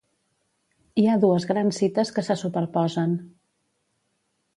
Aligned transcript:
Hi 1.01 1.03
ha 1.09 1.17
dues 1.25 1.45
grans 1.51 1.79
cites 1.81 2.11
que 2.15 2.23
se 2.29 2.37
superposen. 2.45 3.13